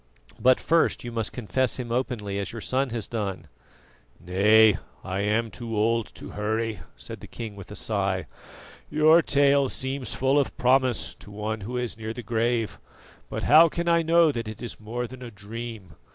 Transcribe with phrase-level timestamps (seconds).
[0.39, 3.45] But first you must confess Him openly, as your son has done."
[4.19, 8.25] "Nay, I am too old to hurry," said the king with a sigh.
[8.89, 12.79] "Your tale seems full of promise to one who is near the grave;
[13.29, 15.93] but how can I know that it is more than a dream?